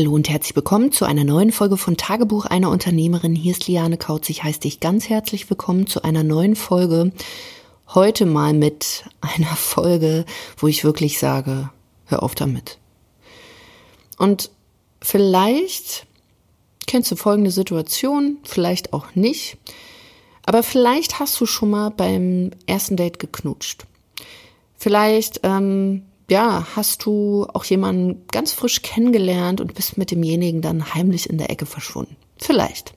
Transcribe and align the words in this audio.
Hallo 0.00 0.14
und 0.14 0.30
herzlich 0.30 0.56
willkommen 0.56 0.92
zu 0.92 1.04
einer 1.04 1.24
neuen 1.24 1.52
Folge 1.52 1.76
von 1.76 1.98
Tagebuch 1.98 2.46
einer 2.46 2.70
Unternehmerin. 2.70 3.34
Hier 3.34 3.52
ist 3.52 3.68
Liane 3.68 3.98
Kautz. 3.98 4.30
Ich 4.30 4.42
heiße 4.42 4.60
dich 4.60 4.80
ganz 4.80 5.10
herzlich 5.10 5.50
willkommen 5.50 5.86
zu 5.86 6.02
einer 6.04 6.22
neuen 6.22 6.56
Folge. 6.56 7.12
Heute 7.86 8.24
mal 8.24 8.54
mit 8.54 9.04
einer 9.20 9.54
Folge, 9.56 10.24
wo 10.56 10.68
ich 10.68 10.84
wirklich 10.84 11.18
sage, 11.18 11.68
hör 12.06 12.22
auf 12.22 12.34
damit. 12.34 12.78
Und 14.16 14.50
vielleicht 15.02 16.06
kennst 16.86 17.10
du 17.10 17.16
folgende 17.16 17.50
Situation, 17.50 18.38
vielleicht 18.42 18.94
auch 18.94 19.14
nicht. 19.14 19.58
Aber 20.46 20.62
vielleicht 20.62 21.20
hast 21.20 21.38
du 21.42 21.44
schon 21.44 21.68
mal 21.68 21.90
beim 21.90 22.52
ersten 22.64 22.96
Date 22.96 23.18
geknutscht. 23.18 23.84
Vielleicht 24.78 25.40
ähm, 25.42 26.04
ja, 26.30 26.66
hast 26.74 27.04
du 27.04 27.46
auch 27.52 27.64
jemanden 27.64 28.26
ganz 28.28 28.52
frisch 28.52 28.82
kennengelernt 28.82 29.60
und 29.60 29.74
bist 29.74 29.98
mit 29.98 30.10
demjenigen 30.10 30.62
dann 30.62 30.94
heimlich 30.94 31.28
in 31.28 31.38
der 31.38 31.50
Ecke 31.50 31.66
verschwunden. 31.66 32.16
Vielleicht. 32.38 32.94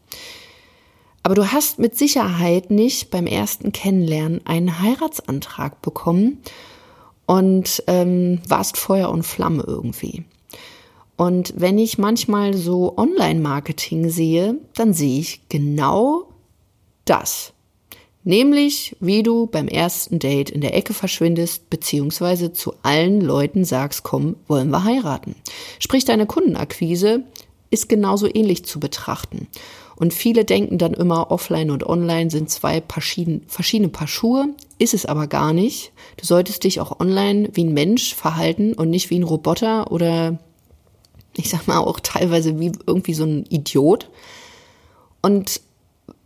Aber 1.23 1.35
du 1.35 1.51
hast 1.51 1.79
mit 1.79 1.97
Sicherheit 1.97 2.69
nicht 2.69 3.09
beim 3.09 3.27
ersten 3.27 3.71
Kennenlernen 3.71 4.45
einen 4.45 4.79
Heiratsantrag 4.79 5.81
bekommen 5.81 6.39
und 7.25 7.83
ähm, 7.88 8.41
warst 8.47 8.77
Feuer 8.77 9.09
und 9.09 9.23
Flamme 9.23 9.63
irgendwie. 9.65 10.25
Und 11.15 11.53
wenn 11.55 11.77
ich 11.77 11.97
manchmal 11.97 12.53
so 12.53 12.97
Online-Marketing 12.97 14.09
sehe, 14.09 14.59
dann 14.73 14.93
sehe 14.93 15.19
ich 15.19 15.47
genau 15.47 16.29
das. 17.05 17.53
Nämlich, 18.25 18.95
wie 18.99 19.21
du 19.21 19.47
beim 19.47 19.67
ersten 19.67 20.19
Date 20.19 20.49
in 20.49 20.61
der 20.61 20.75
Ecke 20.75 20.93
verschwindest, 20.93 21.69
beziehungsweise 21.69 22.53
zu 22.53 22.73
allen 22.81 23.19
Leuten 23.19 23.65
sagst, 23.65 24.03
komm, 24.03 24.37
wollen 24.47 24.69
wir 24.69 24.85
heiraten. 24.85 25.35
Sprich, 25.79 26.05
deine 26.05 26.25
Kundenakquise 26.25 27.23
ist 27.69 27.89
genauso 27.89 28.27
ähnlich 28.33 28.65
zu 28.65 28.79
betrachten. 28.79 29.47
Und 29.95 30.13
viele 30.13 30.45
denken 30.45 30.77
dann 30.77 30.93
immer, 30.93 31.31
offline 31.31 31.69
und 31.69 31.85
online 31.85 32.30
sind 32.30 32.49
zwei 32.49 32.81
verschiedene 32.88 33.89
Paar 33.89 34.07
Schuhe. 34.07 34.49
Ist 34.80 34.93
es 34.93 35.05
aber 35.05 35.27
gar 35.27 35.53
nicht. 35.53 35.91
Du 36.17 36.25
solltest 36.25 36.63
dich 36.63 36.80
auch 36.80 36.99
online 36.99 37.49
wie 37.53 37.63
ein 37.63 37.73
Mensch 37.73 38.15
verhalten 38.15 38.73
und 38.73 38.89
nicht 38.89 39.09
wie 39.09 39.19
ein 39.19 39.23
Roboter 39.23 39.91
oder 39.91 40.39
ich 41.35 41.49
sag 41.49 41.67
mal 41.67 41.80
auch 41.80 41.99
teilweise 41.99 42.59
wie 42.59 42.71
irgendwie 42.85 43.13
so 43.13 43.25
ein 43.25 43.45
Idiot. 43.49 44.09
Und 45.21 45.61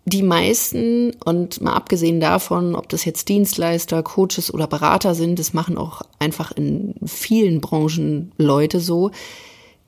die 0.07 0.23
meisten, 0.23 1.11
und 1.25 1.59
mal 1.59 1.73
abgesehen 1.73 2.21
davon, 2.21 2.75
ob 2.75 2.87
das 2.87 3.03
jetzt 3.03 3.27
Dienstleister, 3.27 4.03
Coaches 4.03 4.53
oder 4.53 4.65
Berater 4.65 5.13
sind, 5.15 5.37
das 5.37 5.53
machen 5.53 5.77
auch 5.77 6.01
einfach 6.17 6.53
in 6.53 6.95
vielen 7.05 7.59
Branchen 7.59 8.31
Leute 8.37 8.79
so, 8.79 9.11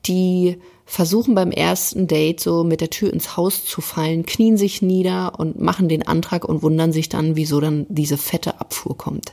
die 0.04 0.58
versuchen 0.84 1.34
beim 1.34 1.50
ersten 1.50 2.06
Date 2.06 2.40
so 2.40 2.64
mit 2.64 2.82
der 2.82 2.90
Tür 2.90 3.10
ins 3.14 3.38
Haus 3.38 3.64
zu 3.64 3.80
fallen, 3.80 4.26
knien 4.26 4.58
sich 4.58 4.82
nieder 4.82 5.38
und 5.38 5.58
machen 5.58 5.88
den 5.88 6.06
Antrag 6.06 6.44
und 6.44 6.62
wundern 6.62 6.92
sich 6.92 7.08
dann, 7.08 7.36
wieso 7.36 7.60
dann 7.60 7.86
diese 7.88 8.18
fette 8.18 8.60
Abfuhr 8.60 8.98
kommt. 8.98 9.32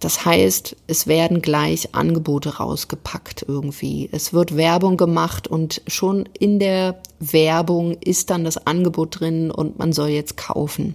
Das 0.00 0.24
heißt, 0.24 0.76
es 0.86 1.06
werden 1.08 1.42
gleich 1.42 1.94
Angebote 1.94 2.58
rausgepackt 2.58 3.44
irgendwie. 3.48 4.08
Es 4.12 4.32
wird 4.32 4.56
Werbung 4.56 4.96
gemacht 4.96 5.48
und 5.48 5.82
schon 5.88 6.28
in 6.38 6.60
der 6.60 7.00
Werbung 7.18 7.96
ist 8.00 8.30
dann 8.30 8.44
das 8.44 8.64
Angebot 8.66 9.20
drin 9.20 9.50
und 9.50 9.78
man 9.78 9.92
soll 9.92 10.10
jetzt 10.10 10.36
kaufen. 10.36 10.94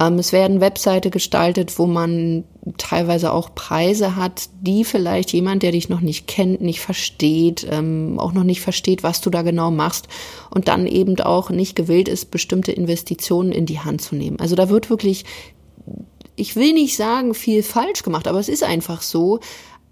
Ähm, 0.00 0.18
es 0.18 0.32
werden 0.32 0.60
Webseite 0.60 1.10
gestaltet, 1.10 1.78
wo 1.78 1.86
man 1.86 2.44
teilweise 2.78 3.30
auch 3.30 3.54
Preise 3.54 4.16
hat, 4.16 4.48
die 4.60 4.84
vielleicht 4.84 5.32
jemand, 5.32 5.62
der 5.62 5.72
dich 5.72 5.88
noch 5.88 6.00
nicht 6.00 6.26
kennt, 6.26 6.60
nicht 6.60 6.80
versteht, 6.80 7.66
ähm, 7.70 8.18
auch 8.18 8.32
noch 8.32 8.42
nicht 8.42 8.62
versteht, 8.62 9.02
was 9.02 9.20
du 9.20 9.30
da 9.30 9.42
genau 9.42 9.70
machst 9.70 10.08
und 10.50 10.68
dann 10.68 10.86
eben 10.86 11.20
auch 11.20 11.50
nicht 11.50 11.76
gewillt 11.76 12.08
ist, 12.08 12.30
bestimmte 12.30 12.72
Investitionen 12.72 13.52
in 13.52 13.66
die 13.66 13.80
Hand 13.80 14.00
zu 14.00 14.16
nehmen. 14.16 14.40
Also 14.40 14.56
da 14.56 14.70
wird 14.70 14.90
wirklich 14.90 15.24
ich 16.36 16.56
will 16.56 16.72
nicht 16.72 16.96
sagen, 16.96 17.34
viel 17.34 17.62
falsch 17.62 18.02
gemacht, 18.02 18.26
aber 18.28 18.38
es 18.38 18.48
ist 18.48 18.62
einfach 18.62 19.02
so. 19.02 19.40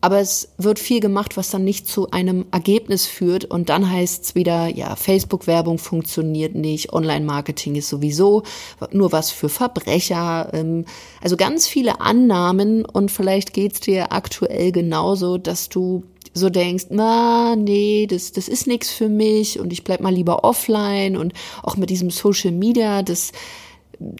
Aber 0.04 0.18
es 0.18 0.48
wird 0.58 0.80
viel 0.80 0.98
gemacht, 0.98 1.36
was 1.36 1.50
dann 1.50 1.62
nicht 1.62 1.86
zu 1.86 2.10
einem 2.10 2.46
Ergebnis 2.50 3.06
führt. 3.06 3.44
Und 3.44 3.68
dann 3.68 3.88
heißt 3.88 4.24
es 4.24 4.34
wieder, 4.34 4.66
ja, 4.66 4.96
Facebook-Werbung 4.96 5.78
funktioniert 5.78 6.56
nicht, 6.56 6.92
Online-Marketing 6.92 7.76
ist 7.76 7.88
sowieso 7.88 8.42
nur 8.90 9.12
was 9.12 9.30
für 9.30 9.48
Verbrecher. 9.48 10.50
Ähm, 10.54 10.86
also 11.20 11.36
ganz 11.36 11.68
viele 11.68 12.00
Annahmen 12.00 12.84
und 12.84 13.12
vielleicht 13.12 13.52
geht's 13.52 13.78
dir 13.78 14.10
aktuell 14.10 14.72
genauso, 14.72 15.38
dass 15.38 15.68
du 15.68 16.02
so 16.34 16.50
denkst, 16.50 16.86
na, 16.90 17.54
nee, 17.54 18.08
das, 18.10 18.32
das 18.32 18.48
ist 18.48 18.66
nichts 18.66 18.90
für 18.90 19.08
mich 19.08 19.60
und 19.60 19.72
ich 19.72 19.84
bleib 19.84 20.00
mal 20.00 20.12
lieber 20.12 20.42
offline 20.42 21.16
und 21.16 21.32
auch 21.62 21.76
mit 21.76 21.90
diesem 21.90 22.10
Social 22.10 22.50
Media, 22.50 23.02
das, 23.02 23.30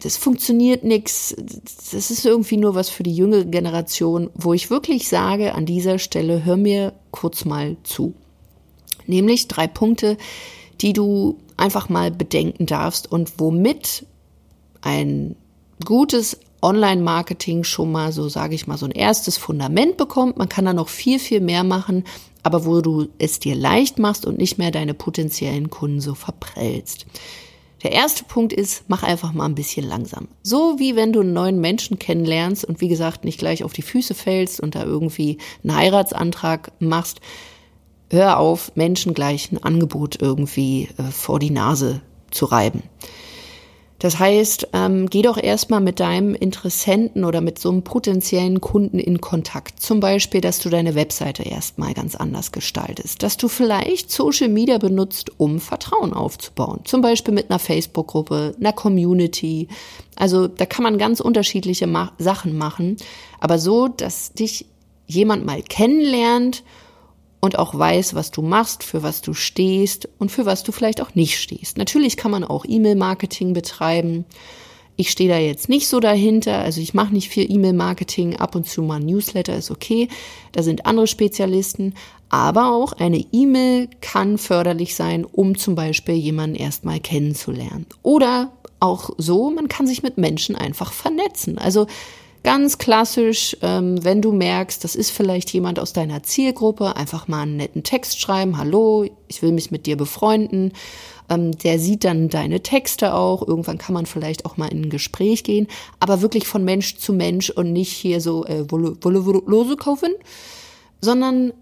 das 0.01 0.17
funktioniert 0.17 0.83
nix. 0.83 1.35
Das 1.91 2.11
ist 2.11 2.25
irgendwie 2.25 2.57
nur 2.57 2.75
was 2.75 2.89
für 2.89 3.03
die 3.03 3.15
jüngere 3.15 3.45
Generation, 3.45 4.29
wo 4.35 4.53
ich 4.53 4.69
wirklich 4.69 5.07
sage, 5.07 5.55
an 5.55 5.65
dieser 5.65 5.99
Stelle 5.99 6.45
hör 6.45 6.57
mir 6.57 6.93
kurz 7.11 7.45
mal 7.45 7.77
zu. 7.83 8.13
Nämlich 9.05 9.47
drei 9.47 9.67
Punkte, 9.67 10.17
die 10.81 10.93
du 10.93 11.37
einfach 11.57 11.89
mal 11.89 12.11
bedenken 12.11 12.65
darfst 12.65 13.11
und 13.11 13.39
womit 13.39 14.05
ein 14.81 15.35
gutes 15.85 16.37
Online-Marketing 16.61 17.63
schon 17.63 17.91
mal 17.91 18.11
so, 18.11 18.29
sage 18.29 18.55
ich 18.55 18.67
mal, 18.67 18.77
so 18.77 18.85
ein 18.85 18.91
erstes 18.91 19.37
Fundament 19.37 19.97
bekommt. 19.97 20.37
Man 20.37 20.49
kann 20.49 20.65
da 20.65 20.73
noch 20.73 20.89
viel, 20.89 21.19
viel 21.19 21.41
mehr 21.41 21.63
machen, 21.63 22.05
aber 22.41 22.65
wo 22.65 22.81
du 22.81 23.07
es 23.19 23.39
dir 23.39 23.55
leicht 23.55 23.99
machst 23.99 24.25
und 24.25 24.37
nicht 24.37 24.57
mehr 24.57 24.71
deine 24.71 24.93
potenziellen 24.93 25.69
Kunden 25.69 25.99
so 25.99 26.15
verprellst. 26.15 27.05
Der 27.83 27.91
erste 27.91 28.23
Punkt 28.23 28.53
ist, 28.53 28.85
mach 28.87 29.03
einfach 29.03 29.33
mal 29.33 29.45
ein 29.45 29.55
bisschen 29.55 29.85
langsam. 29.85 30.29
So 30.41 30.79
wie 30.79 30.95
wenn 30.95 31.11
du 31.11 31.19
einen 31.19 31.33
neuen 31.33 31.59
Menschen 31.59 31.99
kennenlernst 31.99 32.63
und 32.63 32.79
wie 32.79 32.87
gesagt 32.87 33.25
nicht 33.25 33.37
gleich 33.37 33.63
auf 33.63 33.73
die 33.73 33.81
Füße 33.81 34.13
fällst 34.13 34.61
und 34.61 34.75
da 34.75 34.83
irgendwie 34.83 35.37
einen 35.63 35.75
Heiratsantrag 35.75 36.71
machst. 36.79 37.19
Hör 38.09 38.39
auf, 38.39 38.71
Menschen 38.75 39.13
gleich 39.13 39.51
ein 39.51 39.61
Angebot 39.61 40.21
irgendwie 40.21 40.89
äh, 40.97 41.03
vor 41.11 41.39
die 41.39 41.49
Nase 41.49 42.01
zu 42.31 42.45
reiben. 42.45 42.83
Das 44.03 44.19
heißt, 44.19 44.67
ähm, 44.73 45.09
geh 45.09 45.21
doch 45.21 45.41
erstmal 45.41 45.79
mit 45.79 46.01
deinem 46.01 46.35
Interessenten 46.35 47.23
oder 47.23 47.39
mit 47.39 47.57
so 47.57 47.69
einem 47.69 47.83
potenziellen 47.83 48.59
Kunden 48.59 48.99
in 48.99 49.21
Kontakt. 49.21 49.79
Zum 49.79 50.01
Beispiel, 50.01 50.41
dass 50.41 50.59
du 50.59 50.67
deine 50.67 50.93
Webseite 50.93 51.43
erstmal 51.43 51.93
ganz 51.93 52.13
anders 52.17 52.51
gestaltest. 52.51 53.23
Dass 53.23 53.37
du 53.37 53.47
vielleicht 53.47 54.11
Social 54.11 54.49
Media 54.49 54.77
benutzt, 54.77 55.31
um 55.37 55.61
Vertrauen 55.61 56.11
aufzubauen. 56.11 56.81
Zum 56.83 57.01
Beispiel 57.01 57.33
mit 57.33 57.49
einer 57.49 57.59
Facebook-Gruppe, 57.59 58.55
einer 58.59 58.73
Community. 58.73 59.69
Also 60.17 60.49
da 60.49 60.65
kann 60.65 60.83
man 60.83 60.97
ganz 60.97 61.21
unterschiedliche 61.21 61.87
Ma 61.87 62.11
Sachen 62.17 62.57
machen. 62.57 62.97
Aber 63.39 63.57
so, 63.57 63.87
dass 63.87 64.33
dich 64.33 64.65
jemand 65.07 65.45
mal 65.45 65.61
kennenlernt 65.61 66.63
und 67.43 67.59
auch 67.59 67.77
weiß, 67.77 68.15
was 68.15 68.31
du 68.31 68.41
machst, 68.41 68.83
für 68.83 69.03
was 69.03 69.21
du 69.21 69.33
stehst 69.33 70.07
und 70.17 70.31
für 70.31 70.45
was 70.45 70.63
du 70.63 70.71
vielleicht 70.71 71.01
auch 71.01 71.13
nicht 71.13 71.37
stehst. 71.37 71.77
Natürlich 71.77 72.15
kann 72.15 72.31
man 72.31 72.45
auch 72.45 72.63
E-Mail-Marketing 72.65 73.51
betreiben. 73.51 74.23
Ich 74.95 75.09
stehe 75.09 75.29
da 75.29 75.37
jetzt 75.37 75.67
nicht 75.67 75.89
so 75.89 75.99
dahinter, 75.99 76.59
also 76.59 76.79
ich 76.79 76.93
mache 76.93 77.13
nicht 77.13 77.27
viel 77.27 77.51
E-Mail-Marketing, 77.51 78.37
ab 78.37 78.55
und 78.55 78.65
zu 78.65 78.81
mal 78.81 79.01
ein 79.01 79.05
Newsletter 79.05 79.57
ist 79.57 79.71
okay, 79.71 80.07
da 80.53 80.63
sind 80.63 80.85
andere 80.85 81.05
Spezialisten, 81.05 81.95
aber 82.29 82.71
auch 82.71 82.93
eine 82.93 83.25
E-Mail 83.33 83.89
kann 83.99 84.37
förderlich 84.37 84.95
sein, 84.95 85.25
um 85.25 85.57
zum 85.57 85.75
Beispiel 85.75 86.15
jemanden 86.15 86.55
erstmal 86.55 87.01
kennenzulernen. 87.01 87.87
Oder 88.03 88.53
auch 88.79 89.09
so, 89.17 89.51
man 89.51 89.67
kann 89.67 89.85
sich 89.85 90.01
mit 90.01 90.17
Menschen 90.17 90.55
einfach 90.55 90.93
vernetzen. 90.93 91.57
Also 91.57 91.87
Ganz 92.43 92.77
klassisch, 92.77 93.55
ähm, 93.61 94.03
wenn 94.03 94.21
du 94.21 94.33
merkst, 94.33 94.83
das 94.83 94.95
ist 94.95 95.11
vielleicht 95.11 95.53
jemand 95.53 95.79
aus 95.79 95.93
deiner 95.93 96.23
Zielgruppe, 96.23 96.97
einfach 96.97 97.29
mal 97.29 97.43
einen 97.43 97.55
netten 97.55 97.83
Text 97.83 98.19
schreiben, 98.19 98.57
hallo, 98.57 99.05
ich 99.29 99.41
will 99.41 99.53
mich 99.53 99.71
mit 99.71 99.85
dir 99.85 99.95
befreunden. 99.95 100.73
Ähm, 101.29 101.57
der 101.57 101.79
sieht 101.79 102.03
dann 102.03 102.27
deine 102.27 102.61
Texte 102.61 103.13
auch. 103.13 103.47
Irgendwann 103.47 103.77
kann 103.77 103.93
man 103.93 104.05
vielleicht 104.05 104.45
auch 104.45 104.57
mal 104.57 104.67
in 104.67 104.83
ein 104.83 104.89
Gespräch 104.89 105.45
gehen, 105.45 105.67
aber 106.01 106.21
wirklich 106.21 106.45
von 106.45 106.65
Mensch 106.65 106.97
zu 106.97 107.13
Mensch 107.13 107.49
und 107.49 107.71
nicht 107.71 107.93
hier 107.93 108.19
so 108.19 108.45
äh, 108.45 108.69
Wolle, 108.69 108.97
Wolle, 109.01 109.25
Wolle 109.25 109.41
Lose 109.45 109.77
kaufen, 109.77 110.13
sondern 110.99 111.53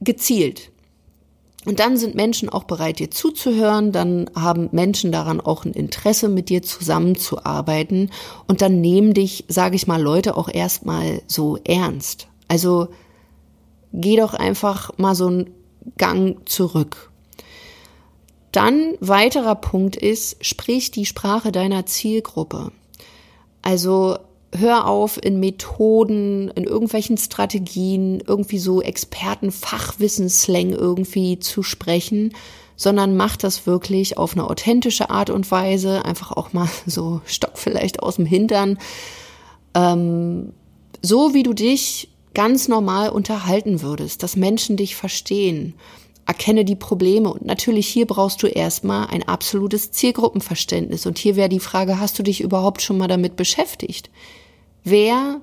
gezielt. 0.00 0.70
Und 1.66 1.78
dann 1.78 1.98
sind 1.98 2.14
Menschen 2.14 2.48
auch 2.48 2.64
bereit, 2.64 3.00
dir 3.00 3.10
zuzuhören, 3.10 3.92
dann 3.92 4.30
haben 4.34 4.70
Menschen 4.72 5.12
daran 5.12 5.42
auch 5.42 5.66
ein 5.66 5.74
Interesse, 5.74 6.30
mit 6.30 6.48
dir 6.48 6.62
zusammenzuarbeiten 6.62 8.10
und 8.46 8.62
dann 8.62 8.80
nehmen 8.80 9.12
dich, 9.12 9.44
sage 9.48 9.76
ich 9.76 9.86
mal, 9.86 10.00
Leute 10.00 10.38
auch 10.38 10.48
erstmal 10.48 11.20
so 11.26 11.58
ernst. 11.64 12.28
Also 12.48 12.88
geh 13.92 14.16
doch 14.16 14.32
einfach 14.32 14.96
mal 14.96 15.14
so 15.14 15.26
einen 15.26 15.50
Gang 15.98 16.48
zurück. 16.48 17.10
Dann 18.52 18.94
weiterer 19.00 19.54
Punkt 19.54 19.96
ist, 19.96 20.44
sprich 20.44 20.90
die 20.90 21.06
Sprache 21.06 21.52
deiner 21.52 21.84
Zielgruppe. 21.86 22.72
Also 23.62 24.18
hör 24.56 24.86
auf, 24.86 25.22
in 25.22 25.40
Methoden, 25.40 26.50
in 26.50 26.64
irgendwelchen 26.64 27.16
Strategien, 27.16 28.22
irgendwie 28.26 28.58
so 28.58 28.82
Experten-Fachwissenslang 28.82 30.70
irgendwie 30.70 31.38
zu 31.38 31.62
sprechen, 31.62 32.34
sondern 32.76 33.16
mach 33.16 33.36
das 33.36 33.66
wirklich 33.66 34.18
auf 34.18 34.32
eine 34.32 34.48
authentische 34.48 35.10
Art 35.10 35.30
und 35.30 35.50
Weise, 35.50 36.04
einfach 36.04 36.32
auch 36.32 36.52
mal 36.52 36.68
so 36.86 37.20
Stock 37.26 37.58
vielleicht 37.58 38.02
aus 38.02 38.16
dem 38.16 38.26
Hintern, 38.26 38.78
ähm, 39.74 40.52
so 41.02 41.32
wie 41.34 41.42
du 41.42 41.52
dich 41.52 42.10
ganz 42.34 42.68
normal 42.68 43.10
unterhalten 43.10 43.82
würdest, 43.82 44.22
dass 44.22 44.36
Menschen 44.36 44.76
dich 44.76 44.96
verstehen. 44.96 45.74
Erkenne 46.26 46.64
die 46.64 46.76
Probleme 46.76 47.32
und 47.32 47.44
natürlich 47.44 47.88
hier 47.88 48.06
brauchst 48.06 48.42
du 48.42 48.46
erstmal 48.46 49.08
ein 49.08 49.26
absolutes 49.26 49.90
Zielgruppenverständnis. 49.90 51.06
Und 51.06 51.18
hier 51.18 51.34
wäre 51.34 51.48
die 51.48 51.58
Frage, 51.58 51.98
hast 51.98 52.18
du 52.18 52.22
dich 52.22 52.40
überhaupt 52.40 52.82
schon 52.82 52.98
mal 52.98 53.08
damit 53.08 53.34
beschäftigt? 53.34 54.10
Wer 54.84 55.40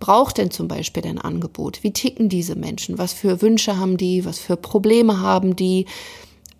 braucht 0.00 0.38
denn 0.38 0.50
zum 0.50 0.68
Beispiel 0.68 1.02
dein 1.02 1.18
Angebot? 1.18 1.82
Wie 1.82 1.92
ticken 1.92 2.28
diese 2.28 2.56
Menschen? 2.56 2.98
Was 2.98 3.12
für 3.12 3.40
Wünsche 3.42 3.78
haben 3.78 3.96
die? 3.96 4.24
Was 4.24 4.38
für 4.38 4.56
Probleme 4.56 5.20
haben 5.20 5.56
die? 5.56 5.86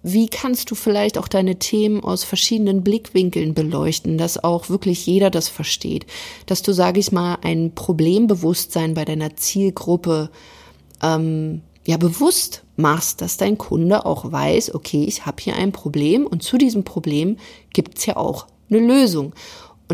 Wie 0.03 0.29
kannst 0.29 0.71
du 0.71 0.75
vielleicht 0.75 1.17
auch 1.17 1.29
deine 1.29 1.59
Themen 1.59 2.05
aus 2.05 2.25
verschiedenen 2.25 2.85
Blickwinkeln 2.85 3.55
beleuchten, 3.55 4.19
dass 4.19 4.43
auch 4.43 4.69
wirklich 4.69 5.06
jeder 5.06 5.31
das 5.31 5.49
versteht? 5.49 6.05
Dass 6.45 6.61
du, 6.61 6.73
sage 6.73 7.01
ich 7.01 7.11
mal, 7.11 7.39
ein 7.43 7.75
Problembewusstsein 7.75 8.93
bei 8.93 9.06
deiner 9.06 9.35
Zielgruppe 9.37 10.29
ähm, 11.03 11.62
ja 11.87 11.97
bewusst 11.97 12.65
machst, 12.77 13.23
dass 13.23 13.39
dein 13.39 13.56
Kunde 13.56 14.05
auch 14.05 14.31
weiß, 14.31 14.75
okay, 14.75 15.05
ich 15.05 15.25
habe 15.25 15.43
hier 15.43 15.56
ein 15.56 15.73
Problem 15.73 16.27
und 16.27 16.43
zu 16.43 16.59
diesem 16.59 16.85
Problem 16.85 17.39
gibt's 17.73 18.05
ja 18.05 18.17
auch 18.17 18.47
eine 18.69 18.81
Lösung. 18.81 19.35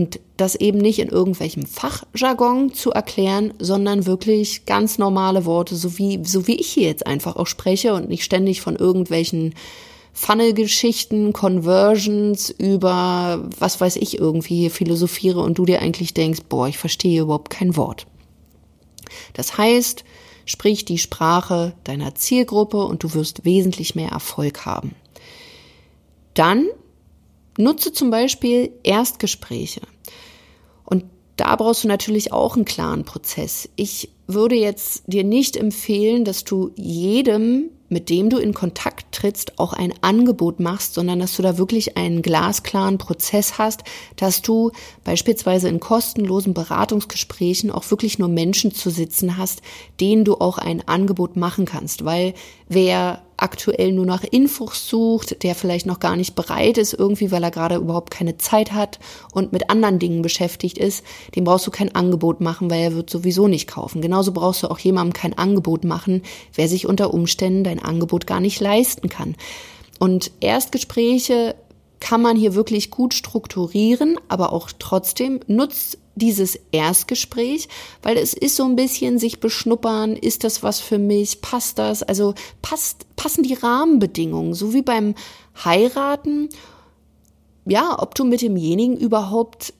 Und 0.01 0.19
das 0.39 0.55
eben 0.55 0.79
nicht 0.79 0.99
in 0.99 1.11
irgendwelchem 1.11 1.67
Fachjargon 1.67 2.73
zu 2.73 2.91
erklären, 2.91 3.53
sondern 3.59 4.07
wirklich 4.07 4.65
ganz 4.65 4.97
normale 4.97 5.45
Worte, 5.45 5.77
so 5.77 5.99
wie, 5.99 6.25
so 6.25 6.47
wie 6.47 6.55
ich 6.55 6.69
hier 6.69 6.89
jetzt 6.89 7.07
einfach 7.07 7.37
auch 7.37 7.47
spreche 7.47 7.93
und 7.93 8.09
nicht 8.09 8.25
ständig 8.25 8.63
von 8.63 8.77
irgendwelchen 8.77 9.55
Funnel-Geschichten, 10.15 11.35
Conversions 11.35 12.49
über 12.49 13.47
was 13.59 13.79
weiß 13.79 13.97
ich 13.97 14.19
irgendwie 14.19 14.71
philosophiere 14.71 15.41
und 15.41 15.59
du 15.59 15.67
dir 15.67 15.83
eigentlich 15.83 16.15
denkst, 16.15 16.45
boah, 16.49 16.67
ich 16.67 16.79
verstehe 16.79 17.21
überhaupt 17.21 17.51
kein 17.51 17.77
Wort. 17.77 18.07
Das 19.35 19.59
heißt, 19.59 20.05
sprich 20.47 20.87
die 20.87 20.97
Sprache 20.97 21.75
deiner 21.85 22.15
Zielgruppe 22.15 22.87
und 22.87 23.03
du 23.03 23.13
wirst 23.13 23.45
wesentlich 23.45 23.95
mehr 23.95 24.13
Erfolg 24.13 24.65
haben. 24.65 24.95
Dann 26.33 26.69
nutze 27.59 27.93
zum 27.93 28.11
Beispiel 28.11 28.73
Erstgespräche. 28.83 29.83
Und 30.85 31.05
da 31.37 31.57
brauchst 31.57 31.85
du 31.85 31.89
natürlich 31.89 32.33
auch 32.33 32.57
einen 32.57 32.65
klaren 32.65 33.05
Prozess. 33.05 33.69
Ich 33.77 34.11
würde 34.27 34.55
jetzt 34.55 35.05
dir 35.07 35.25
nicht 35.25 35.57
empfehlen, 35.57 36.25
dass 36.25 36.45
du 36.45 36.71
jedem 36.77 37.71
mit 37.91 38.09
dem 38.09 38.31
du 38.31 38.39
in 38.39 38.55
Kontakt 38.55 39.13
trittst, 39.13 39.59
auch 39.59 39.75
ein 39.75 39.93
Angebot 40.01 40.61
machst, 40.61 40.95
sondern 40.95 41.19
dass 41.19 41.37
du 41.37 41.43
da 41.43 41.59
wirklich 41.59 41.97
einen 41.97 42.23
glasklaren 42.23 42.97
Prozess 42.97 43.59
hast, 43.59 43.83
dass 44.17 44.41
du 44.41 44.71
beispielsweise 45.05 45.69
in 45.69 45.81
kostenlosen 45.81 46.55
Beratungsgesprächen 46.55 47.71
auch 47.71 47.91
wirklich 47.91 48.19
nur 48.19 48.29
Menschen 48.29 48.73
zu 48.73 48.91
sitzen 48.91 49.37
hast, 49.37 49.61
denen 50.01 50.25
du 50.25 50.37
auch 50.37 50.57
ein 50.57 50.87
Angebot 50.89 51.37
machen 51.37 51.67
kannst. 51.67 52.05
Weil 52.05 52.35
wer 52.69 53.23
aktuell 53.41 53.93
nur 53.93 54.07
nach 54.07 54.23
Infos 54.23 54.89
sucht, 54.89 55.43
der 55.43 55.55
vielleicht 55.55 55.87
noch 55.87 56.01
gar 56.01 56.17
nicht 56.17 56.35
bereit 56.35 56.79
ist, 56.79 56.93
irgendwie, 56.93 57.31
weil 57.31 57.43
er 57.43 57.51
gerade 57.51 57.77
überhaupt 57.77 58.11
keine 58.11 58.39
Zeit 58.39 58.73
hat 58.73 58.99
und 59.33 59.53
mit 59.53 59.71
anderen 59.71 59.99
Dingen 59.99 60.23
beschäftigt 60.23 60.79
ist, 60.79 61.05
dem 61.35 61.45
brauchst 61.45 61.67
du 61.67 61.71
kein 61.71 61.95
Angebot 61.95 62.41
machen, 62.41 62.71
weil 62.71 62.81
er 62.81 62.95
wird 62.95 63.11
sowieso 63.11 63.49
nicht 63.49 63.67
kaufen. 63.67 64.03
Genauso 64.03 64.33
brauchst 64.33 64.63
du 64.63 64.71
auch 64.71 64.79
jemandem 64.79 65.13
kein 65.13 65.37
Angebot 65.37 65.85
machen, 65.85 66.23
wer 66.55 66.69
sich 66.69 66.87
unter 66.87 67.15
Umständen 67.15 67.65
dein 67.65 67.80
Angebot 67.81 68.27
gar 68.27 68.41
nicht 68.41 68.61
leisten 68.61 69.09
kann. 69.09 69.37
Und 69.99 70.31
Erstgespräche 70.41 71.55
kann 72.01 72.23
man 72.23 72.37
hier 72.37 72.55
wirklich 72.55 72.91
gut 72.91 73.15
strukturieren, 73.15 74.19
aber 74.29 74.53
auch 74.53 74.71
trotzdem 74.79 75.41
nutzt 75.47 75.99
dieses 76.15 76.59
Erstgespräch, 76.73 77.69
weil 78.03 78.17
es 78.17 78.35
ist 78.35 78.57
so 78.57 78.65
ein 78.65 78.77
bisschen 78.77 79.19
sich 79.19 79.41
beschnuppern, 79.41 80.17
ist 80.17 80.45
das 80.45 80.63
was 80.63 80.81
für 80.81 80.99
mich, 80.99 81.41
passt 81.41 81.79
das, 81.79 82.03
also 82.03 82.35
passt, 82.63 83.07
passen 83.17 83.43
die 83.43 83.55
Rahmenbedingungen, 83.55 84.55
so 84.55 84.75
wie 84.75 84.83
beim 84.83 85.15
Heiraten, 85.65 86.49
ja, 87.67 87.97
ob 88.01 88.15
du 88.15 88.25
mit 88.25 88.43
demjenigen 88.43 88.97
überhaupt 88.97 89.75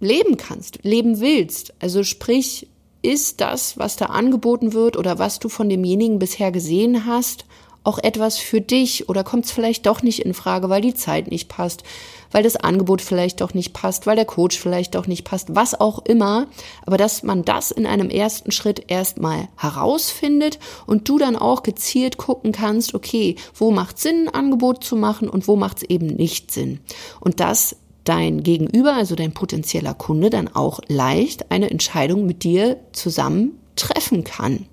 leben 0.00 0.36
kannst, 0.36 0.78
leben 0.82 1.20
willst. 1.20 1.74
Also 1.80 2.04
sprich, 2.04 2.68
ist 3.06 3.40
das, 3.40 3.78
was 3.78 3.94
da 3.94 4.06
angeboten 4.06 4.72
wird 4.72 4.96
oder 4.96 5.20
was 5.20 5.38
du 5.38 5.48
von 5.48 5.68
demjenigen 5.68 6.18
bisher 6.18 6.50
gesehen 6.50 7.06
hast, 7.06 7.44
auch 7.84 7.98
etwas 7.98 8.36
für 8.36 8.60
dich 8.60 9.08
oder 9.08 9.22
kommt 9.22 9.44
es 9.44 9.52
vielleicht 9.52 9.86
doch 9.86 10.02
nicht 10.02 10.18
in 10.18 10.34
Frage, 10.34 10.68
weil 10.68 10.80
die 10.80 10.94
Zeit 10.94 11.30
nicht 11.30 11.48
passt, 11.48 11.84
weil 12.32 12.42
das 12.42 12.56
Angebot 12.56 13.00
vielleicht 13.00 13.40
doch 13.40 13.54
nicht 13.54 13.72
passt, 13.72 14.08
weil 14.08 14.16
der 14.16 14.24
Coach 14.24 14.58
vielleicht 14.58 14.96
doch 14.96 15.06
nicht 15.06 15.22
passt, 15.22 15.54
was 15.54 15.80
auch 15.80 16.04
immer, 16.04 16.48
aber 16.84 16.96
dass 16.96 17.22
man 17.22 17.44
das 17.44 17.70
in 17.70 17.86
einem 17.86 18.10
ersten 18.10 18.50
Schritt 18.50 18.90
erstmal 18.90 19.46
herausfindet 19.56 20.58
und 20.86 21.08
du 21.08 21.16
dann 21.18 21.36
auch 21.36 21.62
gezielt 21.62 22.16
gucken 22.16 22.50
kannst, 22.50 22.92
okay, 22.92 23.36
wo 23.54 23.70
macht 23.70 24.00
Sinn, 24.00 24.26
ein 24.26 24.34
Angebot 24.34 24.82
zu 24.82 24.96
machen 24.96 25.28
und 25.28 25.46
wo 25.46 25.54
macht 25.54 25.78
es 25.78 25.82
eben 25.84 26.08
nicht 26.08 26.50
Sinn. 26.50 26.80
Und 27.20 27.38
das 27.38 27.76
dein 28.08 28.42
Gegenüber, 28.42 28.94
also 28.94 29.14
dein 29.14 29.34
potenzieller 29.34 29.94
Kunde, 29.94 30.30
dann 30.30 30.48
auch 30.48 30.80
leicht 30.88 31.50
eine 31.50 31.70
Entscheidung 31.70 32.26
mit 32.26 32.44
dir 32.44 32.78
zusammen 32.92 33.58
treffen 33.76 34.24
kann. 34.24 34.66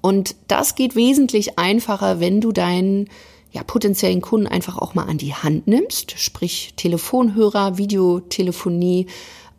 Und 0.00 0.36
das 0.48 0.74
geht 0.74 0.96
wesentlich 0.96 1.58
einfacher, 1.58 2.20
wenn 2.20 2.40
du 2.40 2.52
deinen 2.52 3.08
ja, 3.52 3.62
potenziellen 3.62 4.20
Kunden 4.20 4.46
einfach 4.46 4.78
auch 4.78 4.94
mal 4.94 5.04
an 5.04 5.16
die 5.16 5.34
Hand 5.34 5.68
nimmst, 5.68 6.18
sprich 6.18 6.74
Telefonhörer, 6.76 7.78
Videotelefonie, 7.78 9.06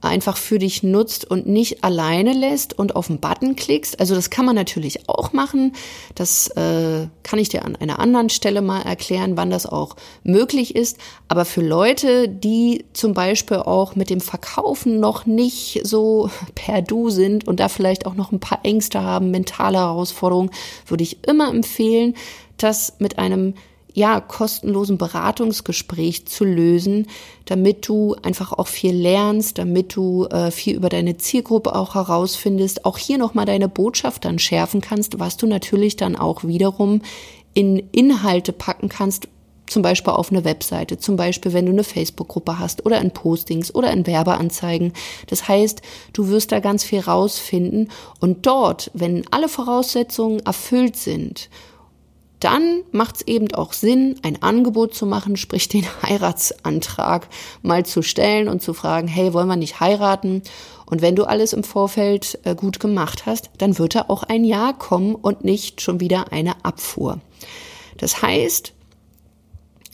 einfach 0.06 0.38
für 0.38 0.60
dich 0.60 0.84
nutzt 0.84 1.30
und 1.30 1.48
nicht 1.48 1.84
alleine 1.84 2.34
lässt 2.34 2.78
und 2.78 2.96
auf 2.96 3.08
den 3.08 3.20
Button 3.20 3.56
klickst. 3.56 4.00
Also 4.00 4.16
das 4.16 4.30
kann 4.30 4.46
man 4.46 4.56
natürlich 4.56 5.10
auch 5.10 5.34
machen. 5.34 5.74
Das 6.16 6.48
äh, 6.50 7.08
kann 7.24 7.40
ich 7.40 7.50
dir 7.50 7.66
an 7.66 7.76
einer 7.76 8.00
anderen 8.00 8.30
Stelle 8.30 8.62
mal 8.62 8.82
erklären, 8.82 9.38
wann 9.38 9.50
das 9.50 9.66
auch 9.66 9.96
möglich 10.24 10.76
ist. 10.76 10.98
Aber 11.28 11.46
für 11.46 11.62
Leute, 11.62 12.30
die 12.30 12.86
zum 12.94 13.14
Beispiel 13.14 13.58
auch 13.58 13.96
mit 13.96 14.10
dem 14.10 14.22
Verkaufen 14.22 15.00
noch 15.00 15.26
nicht 15.26 15.82
so 15.84 16.30
per 16.56 16.82
Du 16.82 17.10
sind 17.10 17.48
und 17.48 17.60
da 17.60 17.70
vielleicht 17.70 18.06
auch 18.06 18.16
noch 18.16 18.32
ein 18.32 18.40
paar 18.40 18.60
Ängste 18.64 19.02
haben, 19.02 19.32
mentale 19.32 19.78
Herausforderungen, 19.78 20.52
würde 20.88 21.04
ich 21.04 21.28
immer 21.28 21.50
empfehlen, 21.50 22.16
das 22.58 22.94
mit 23.00 23.18
einem 23.20 23.56
ja, 23.96 24.20
kostenlosen 24.20 24.98
Beratungsgespräch 24.98 26.28
zu 26.28 26.44
lösen, 26.44 27.08
damit 27.46 27.88
du 27.88 28.14
einfach 28.22 28.52
auch 28.52 28.68
viel 28.68 28.94
lernst, 28.94 29.58
damit 29.58 29.96
du 29.96 30.26
äh, 30.26 30.52
viel 30.52 30.76
über 30.76 30.90
deine 30.90 31.16
Zielgruppe 31.16 31.74
auch 31.74 31.96
herausfindest, 31.96 32.84
auch 32.86 32.98
hier 32.98 33.18
nochmal 33.18 33.46
deine 33.46 33.70
Botschaft 33.70 34.26
dann 34.26 34.38
schärfen 34.38 34.82
kannst, 34.82 35.18
was 35.20 35.38
du 35.38 35.48
natürlich 35.48 35.96
dann 35.96 36.18
auch 36.18 36.44
wiederum 36.44 37.02
in 37.54 37.80
Inhalte 37.94 38.52
packen 38.52 38.90
kannst, 38.90 39.30
zum 39.66 39.82
Beispiel 39.82 40.12
auf 40.12 40.30
eine 40.30 40.44
Webseite, 40.44 40.98
zum 40.98 41.16
Beispiel 41.16 41.54
wenn 41.54 41.66
du 41.66 41.72
eine 41.72 41.86
Facebook-Gruppe 41.86 42.60
hast 42.60 42.86
oder 42.86 43.00
in 43.00 43.12
Postings 43.12 43.74
oder 43.74 43.92
in 43.92 44.06
Werbeanzeigen. 44.06 44.92
Das 45.28 45.48
heißt, 45.48 45.82
du 46.12 46.28
wirst 46.28 46.52
da 46.52 46.60
ganz 46.60 46.84
viel 46.84 47.00
rausfinden 47.00 47.90
und 48.20 48.46
dort, 48.46 48.92
wenn 48.94 49.24
alle 49.32 49.48
Voraussetzungen 49.48 50.42
erfüllt 50.42 50.98
sind 50.98 51.50
dann 52.40 52.82
macht 52.92 53.18
es 53.18 53.22
eben 53.28 53.54
auch 53.54 53.74
Sinn, 53.74 54.20
ein 54.24 54.42
Angebot 54.44 54.94
zu 54.94 55.06
machen, 55.06 55.38
sprich 55.38 55.68
den 55.70 55.86
Heiratsantrag 56.04 57.28
mal 57.62 57.86
zu 57.86 58.02
stellen 58.02 58.48
und 58.48 58.62
zu 58.62 58.74
fragen, 58.74 59.08
hey, 59.08 59.34
wollen 59.34 59.48
wir 59.48 59.56
nicht 59.56 59.80
heiraten? 59.80 60.42
Und 60.86 61.02
wenn 61.02 61.16
du 61.16 61.24
alles 61.24 61.54
im 61.54 61.64
Vorfeld 61.64 62.40
äh, 62.44 62.56
gut 62.56 62.80
gemacht 62.80 63.26
hast, 63.26 63.50
dann 63.58 63.80
wird 63.80 63.96
da 63.96 64.06
auch 64.08 64.24
ein 64.24 64.46
Ja 64.46 64.74
kommen 64.74 65.16
und 65.16 65.44
nicht 65.44 65.82
schon 65.82 66.00
wieder 66.00 66.32
eine 66.32 66.64
Abfuhr. 66.64 67.20
Das 67.98 68.22
heißt, 68.22 68.74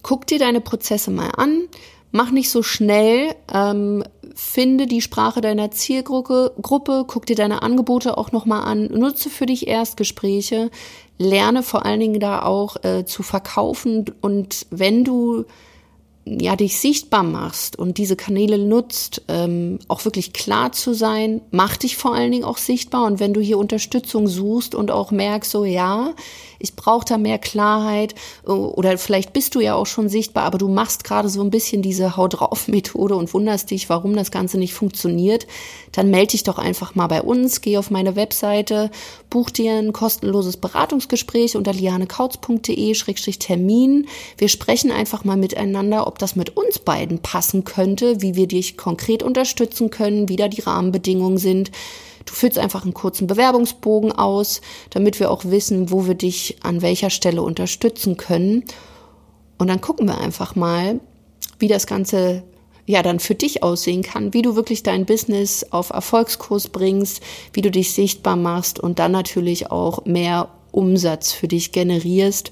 guck 0.01 0.27
dir 0.27 0.39
deine 0.39 0.61
Prozesse 0.61 1.11
mal 1.11 1.31
an, 1.37 1.67
mach 2.11 2.31
nicht 2.31 2.49
so 2.49 2.63
schnell, 2.63 3.35
ähm, 3.53 4.03
finde 4.35 4.87
die 4.87 5.01
Sprache 5.01 5.41
deiner 5.41 5.71
Zielgruppe, 5.71 6.53
Gruppe, 6.61 7.05
guck 7.07 7.25
dir 7.25 7.35
deine 7.35 7.61
Angebote 7.61 8.17
auch 8.17 8.31
nochmal 8.31 8.63
an, 8.63 8.85
nutze 8.85 9.29
für 9.29 9.45
dich 9.45 9.67
Erstgespräche, 9.67 10.71
lerne 11.17 11.63
vor 11.63 11.85
allen 11.85 11.99
Dingen 11.99 12.19
da 12.19 12.43
auch 12.43 12.83
äh, 12.83 13.05
zu 13.05 13.23
verkaufen 13.23 14.05
und 14.21 14.65
wenn 14.69 15.03
du 15.03 15.45
ja 16.25 16.55
dich 16.55 16.79
sichtbar 16.79 17.23
machst 17.23 17.79
und 17.79 17.97
diese 17.97 18.15
Kanäle 18.15 18.57
nutzt, 18.59 19.23
ähm, 19.27 19.79
auch 19.87 20.05
wirklich 20.05 20.33
klar 20.33 20.71
zu 20.71 20.93
sein, 20.93 21.41
mach 21.51 21.77
dich 21.77 21.97
vor 21.97 22.13
allen 22.13 22.31
Dingen 22.31 22.43
auch 22.43 22.57
sichtbar 22.57 23.05
und 23.05 23.19
wenn 23.19 23.33
du 23.33 23.41
hier 23.41 23.57
Unterstützung 23.57 24.27
suchst 24.27 24.75
und 24.75 24.91
auch 24.91 25.11
merkst, 25.11 25.49
so 25.49 25.65
ja, 25.65 26.13
ich 26.61 26.75
brauche 26.75 27.05
da 27.05 27.17
mehr 27.17 27.39
Klarheit 27.39 28.15
oder 28.45 28.97
vielleicht 28.97 29.33
bist 29.33 29.55
du 29.55 29.59
ja 29.59 29.75
auch 29.75 29.87
schon 29.87 30.07
sichtbar, 30.09 30.43
aber 30.43 30.57
du 30.57 30.67
machst 30.67 31.03
gerade 31.03 31.29
so 31.29 31.41
ein 31.41 31.49
bisschen 31.49 31.81
diese 31.81 32.17
Haut 32.17 32.39
drauf 32.39 32.67
Methode 32.67 33.15
und 33.15 33.33
wunderst 33.33 33.71
dich, 33.71 33.89
warum 33.89 34.15
das 34.15 34.31
Ganze 34.31 34.57
nicht 34.57 34.73
funktioniert, 34.73 35.47
dann 35.91 36.09
melde 36.09 36.31
dich 36.31 36.43
doch 36.43 36.57
einfach 36.57 36.95
mal 36.95 37.07
bei 37.07 37.21
uns, 37.21 37.61
geh 37.61 37.77
auf 37.77 37.91
meine 37.91 38.15
Webseite, 38.15 38.89
buch 39.29 39.49
dir 39.49 39.73
ein 39.73 39.91
kostenloses 39.93 40.57
Beratungsgespräch 40.57 41.57
unter 41.57 41.73
lianekautz.de-termin. 41.73 44.07
Wir 44.37 44.47
sprechen 44.47 44.91
einfach 44.91 45.23
mal 45.23 45.37
miteinander, 45.37 46.07
ob 46.07 46.17
das 46.19 46.35
mit 46.35 46.57
uns 46.57 46.79
beiden 46.79 47.19
passen 47.19 47.63
könnte, 47.63 48.21
wie 48.21 48.35
wir 48.35 48.47
dich 48.47 48.77
konkret 48.77 49.23
unterstützen 49.23 49.89
können, 49.89 50.29
wie 50.29 50.35
da 50.35 50.47
die 50.47 50.61
Rahmenbedingungen 50.61 51.37
sind. 51.37 51.71
Du 52.25 52.33
füllst 52.33 52.57
einfach 52.57 52.83
einen 52.83 52.93
kurzen 52.93 53.27
Bewerbungsbogen 53.27 54.11
aus, 54.11 54.61
damit 54.89 55.19
wir 55.19 55.31
auch 55.31 55.45
wissen, 55.45 55.91
wo 55.91 56.07
wir 56.07 56.15
dich 56.15 56.57
an 56.61 56.81
welcher 56.81 57.09
Stelle 57.09 57.41
unterstützen 57.41 58.17
können. 58.17 58.63
Und 59.57 59.67
dann 59.67 59.81
gucken 59.81 60.07
wir 60.07 60.19
einfach 60.19 60.55
mal, 60.55 60.99
wie 61.59 61.67
das 61.67 61.87
Ganze 61.87 62.43
ja 62.85 63.03
dann 63.03 63.19
für 63.19 63.35
dich 63.35 63.63
aussehen 63.63 64.01
kann, 64.01 64.33
wie 64.33 64.41
du 64.41 64.55
wirklich 64.55 64.83
dein 64.83 65.05
Business 65.05 65.65
auf 65.69 65.91
Erfolgskurs 65.91 66.67
bringst, 66.67 67.21
wie 67.53 67.61
du 67.61 67.71
dich 67.71 67.93
sichtbar 67.93 68.35
machst 68.35 68.79
und 68.79 68.99
dann 68.99 69.11
natürlich 69.11 69.71
auch 69.71 70.05
mehr 70.05 70.49
Umsatz 70.71 71.31
für 71.31 71.47
dich 71.47 71.71
generierst. 71.71 72.51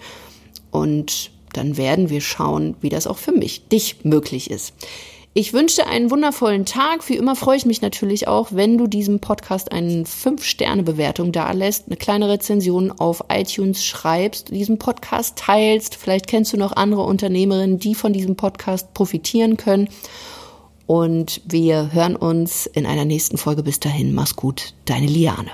Und 0.71 1.31
dann 1.53 1.77
werden 1.77 2.09
wir 2.09 2.21
schauen, 2.21 2.75
wie 2.81 2.89
das 2.89 3.07
auch 3.07 3.17
für 3.17 3.31
mich, 3.31 3.67
dich 3.69 4.05
möglich 4.05 4.51
ist. 4.51 4.73
Ich 5.35 5.53
wünsche 5.53 5.85
einen 5.85 6.09
wundervollen 6.09 6.65
Tag. 6.65 7.07
Wie 7.07 7.15
immer 7.15 7.35
freue 7.35 7.55
ich 7.55 7.65
mich 7.65 7.83
natürlich 7.83 8.27
auch, 8.27 8.47
wenn 8.51 8.79
du 8.79 8.87
diesem 8.87 9.19
Podcast 9.19 9.71
eine 9.71 10.03
5-Sterne-Bewertung 10.03 11.31
da 11.31 11.51
lässt, 11.51 11.85
eine 11.87 11.97
kleine 11.97 12.27
Rezension 12.29 12.91
auf 12.91 13.23
iTunes 13.29 13.85
schreibst, 13.85 14.49
diesen 14.49 14.79
Podcast 14.79 15.37
teilst. 15.37 15.95
Vielleicht 15.95 16.25
kennst 16.25 16.51
du 16.51 16.57
noch 16.57 16.75
andere 16.75 17.03
Unternehmerinnen, 17.03 17.77
die 17.77 17.93
von 17.93 18.11
diesem 18.11 18.35
Podcast 18.35 18.93
profitieren 18.95 19.55
können. 19.55 19.87
Und 20.87 21.41
wir 21.45 21.93
hören 21.93 22.15
uns 22.15 22.65
in 22.65 22.87
einer 22.87 23.05
nächsten 23.05 23.37
Folge. 23.37 23.61
Bis 23.61 23.79
dahin, 23.79 24.15
mach's 24.15 24.35
gut, 24.35 24.73
deine 24.85 25.05
Liane. 25.05 25.51